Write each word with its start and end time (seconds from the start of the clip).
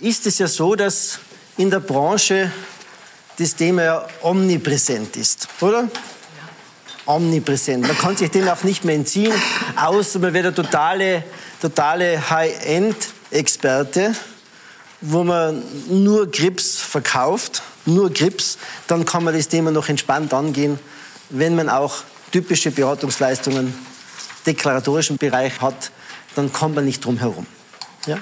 ist 0.00 0.26
es 0.26 0.38
ja 0.38 0.48
so, 0.48 0.74
dass 0.74 1.18
in 1.56 1.70
der 1.70 1.80
Branche 1.80 2.50
das 3.38 3.54
Thema 3.54 3.82
ja 3.82 4.06
omnipräsent 4.22 5.16
ist, 5.16 5.48
oder? 5.60 5.88
Omnipräsent. 7.06 7.86
Man 7.86 7.96
kann 7.96 8.16
sich 8.16 8.30
dem 8.30 8.48
auch 8.48 8.62
nicht 8.62 8.84
mehr 8.84 8.94
entziehen, 8.94 9.32
außer 9.76 10.18
man 10.18 10.32
wird 10.34 10.44
der 10.46 10.54
totale, 10.54 11.24
totale 11.60 12.30
High-End-Experte, 12.30 14.14
wo 15.00 15.24
man 15.24 15.62
nur 15.88 16.30
Grips 16.30 16.76
verkauft, 16.76 17.62
nur 17.86 18.10
Grips, 18.10 18.58
dann 18.86 19.04
kann 19.04 19.24
man 19.24 19.34
das 19.34 19.48
Thema 19.48 19.70
noch 19.70 19.88
entspannt 19.88 20.32
angehen, 20.34 20.78
wenn 21.30 21.56
man 21.56 21.68
auch 21.68 22.02
typische 22.30 22.70
Beratungsleistungen 22.70 23.74
deklaratorischen 24.46 25.16
Bereich 25.16 25.60
hat, 25.60 25.90
dann 26.34 26.52
kommt 26.52 26.74
man 26.74 26.84
nicht 26.84 27.04
drum 27.04 27.18
herum. 27.18 27.46
Ja? 28.06 28.18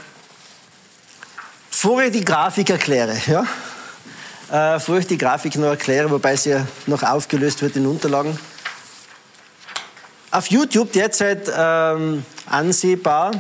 Ich 1.80 2.10
die 2.10 2.24
Grafik 2.24 2.70
erkläre, 2.70 3.16
ja, 3.28 3.46
äh, 4.50 4.98
ich 4.98 5.06
die 5.06 5.16
Grafik 5.16 5.54
noch 5.54 5.68
erkläre, 5.68 6.10
wobei 6.10 6.34
sie 6.34 6.50
ja 6.50 6.66
noch 6.88 7.04
aufgelöst 7.04 7.62
wird 7.62 7.76
in 7.76 7.86
Unterlagen. 7.86 8.36
Auf 10.32 10.48
YouTube 10.48 10.90
derzeit 10.90 11.48
ähm, 11.56 12.24
ansehbar, 12.46 13.30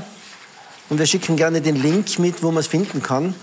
und 0.88 1.00
wir 1.00 1.06
schicken 1.06 1.34
gerne 1.34 1.60
den 1.60 1.82
Link 1.82 2.16
mit, 2.20 2.40
wo 2.40 2.52
man 2.52 2.60
es 2.60 2.68
finden 2.68 3.02
kann, 3.02 3.34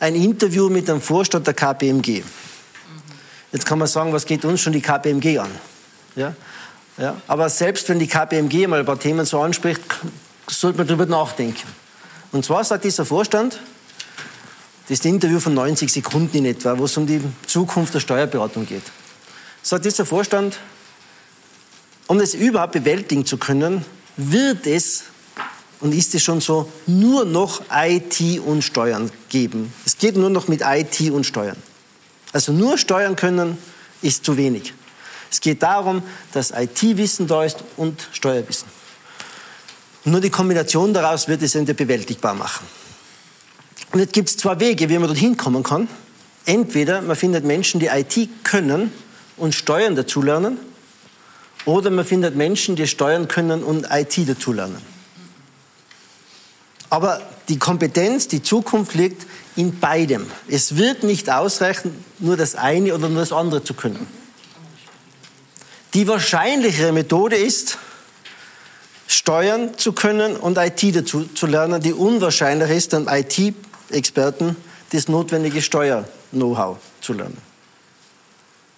ein 0.00 0.14
Interview 0.14 0.70
mit 0.70 0.88
dem 0.88 1.02
Vorstand 1.02 1.46
der 1.46 1.52
KPMG. 1.52 2.22
Jetzt 3.52 3.66
kann 3.66 3.78
man 3.78 3.86
sagen, 3.86 4.14
was 4.14 4.24
geht 4.24 4.46
uns 4.46 4.62
schon 4.62 4.72
die 4.72 4.80
KPMG 4.80 5.40
an? 5.40 5.50
Ja? 6.16 6.34
Ja? 6.96 7.16
Aber 7.26 7.50
selbst 7.50 7.86
wenn 7.90 7.98
die 7.98 8.08
KPMG 8.08 8.66
mal 8.66 8.80
ein 8.80 8.86
paar 8.86 8.98
Themen 8.98 9.26
so 9.26 9.42
anspricht, 9.42 9.82
sollte 10.46 10.78
man 10.78 10.86
darüber 10.86 11.04
nachdenken. 11.04 11.68
Und 12.32 12.46
zwar 12.46 12.64
sagt 12.64 12.84
dieser 12.84 13.04
Vorstand, 13.04 13.60
das 14.88 15.00
ist 15.00 15.04
ein 15.04 15.14
Interview 15.14 15.38
von 15.38 15.52
90 15.52 15.92
Sekunden 15.92 16.38
in 16.38 16.46
etwa, 16.46 16.78
wo 16.78 16.86
es 16.86 16.96
um 16.96 17.06
die 17.06 17.20
Zukunft 17.46 17.92
der 17.92 18.00
Steuerberatung 18.00 18.66
geht. 18.66 18.84
Sagt 19.62 19.84
dieser 19.84 20.06
Vorstand, 20.06 20.58
um 22.06 22.18
das 22.18 22.32
überhaupt 22.32 22.72
bewältigen 22.72 23.26
zu 23.26 23.36
können, 23.36 23.84
wird 24.16 24.66
es 24.66 25.04
und 25.80 25.94
ist 25.94 26.14
es 26.14 26.22
schon 26.22 26.40
so, 26.40 26.72
nur 26.86 27.26
noch 27.26 27.62
IT 27.70 28.40
und 28.40 28.62
Steuern 28.62 29.10
geben. 29.28 29.72
Es 29.84 29.98
geht 29.98 30.16
nur 30.16 30.30
noch 30.30 30.48
mit 30.48 30.62
IT 30.64 31.10
und 31.10 31.24
Steuern. 31.24 31.56
Also 32.32 32.52
nur 32.52 32.78
Steuern 32.78 33.14
können 33.14 33.58
ist 34.00 34.24
zu 34.24 34.36
wenig. 34.36 34.72
Es 35.30 35.40
geht 35.40 35.62
darum, 35.62 36.02
dass 36.32 36.50
IT-Wissen 36.50 37.26
da 37.26 37.44
ist 37.44 37.62
und 37.76 38.08
Steuerwissen. 38.12 38.68
Nur 40.04 40.20
die 40.20 40.30
Kombination 40.30 40.94
daraus 40.94 41.28
wird 41.28 41.42
es 41.42 41.54
entweder 41.54 41.76
bewältigbar 41.76 42.34
machen. 42.34 42.66
Und 43.92 44.00
jetzt 44.00 44.12
gibt 44.12 44.28
es 44.28 44.36
zwei 44.36 44.60
Wege, 44.60 44.88
wie 44.88 44.98
man 44.98 45.08
dorthin 45.08 45.36
kommen 45.36 45.62
kann. 45.62 45.88
Entweder 46.44 47.02
man 47.02 47.16
findet 47.16 47.44
Menschen, 47.44 47.80
die 47.80 47.86
IT 47.86 48.44
können 48.44 48.92
und 49.36 49.54
Steuern 49.54 49.96
dazulernen, 49.96 50.58
oder 51.64 51.90
man 51.90 52.04
findet 52.04 52.34
Menschen, 52.34 52.76
die 52.76 52.86
Steuern 52.86 53.28
können 53.28 53.62
und 53.62 53.86
IT 53.90 54.28
dazulernen. 54.28 54.80
Aber 56.90 57.20
die 57.48 57.58
Kompetenz, 57.58 58.28
die 58.28 58.42
Zukunft 58.42 58.94
liegt 58.94 59.26
in 59.56 59.78
beidem. 59.78 60.26
Es 60.48 60.76
wird 60.76 61.02
nicht 61.02 61.28
ausreichen, 61.28 61.92
nur 62.18 62.36
das 62.36 62.54
eine 62.54 62.94
oder 62.94 63.08
nur 63.08 63.20
das 63.20 63.32
andere 63.32 63.62
zu 63.62 63.74
können. 63.74 64.06
Die 65.94 66.08
wahrscheinlichere 66.08 66.92
Methode 66.92 67.36
ist, 67.36 67.78
steuern 69.06 69.76
zu 69.76 69.92
können 69.92 70.36
und 70.36 70.56
IT 70.58 70.94
dazu 70.94 71.24
zu 71.34 71.46
lernen. 71.46 71.82
Die 71.82 71.92
unwahrscheinlicher 71.92 72.74
ist, 72.74 72.92
dann 72.92 73.08
IT 73.08 73.54
Experten 73.90 74.56
das 74.92 75.08
notwendige 75.08 75.62
Steuer-Know-how 75.62 76.78
zu 77.00 77.12
lernen. 77.12 77.36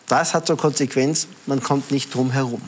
Das 0.08 0.34
hat 0.34 0.46
zur 0.46 0.56
Konsequenz, 0.56 1.28
man 1.46 1.62
kommt 1.62 1.92
nicht 1.92 2.12
drum 2.12 2.32
herum. 2.32 2.62